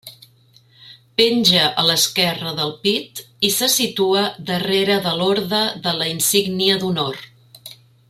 Penja 1.21 1.65
a 1.81 1.83
l'esquerra 1.89 2.55
del 2.61 2.73
pit, 2.87 3.23
i 3.49 3.53
se 3.59 3.71
situa 3.75 4.27
darrere 4.51 4.99
de 5.07 5.15
l'Orde 5.21 5.61
de 5.89 5.97
la 6.03 6.13
Insígnia 6.17 6.85
d'Honor. 6.85 7.25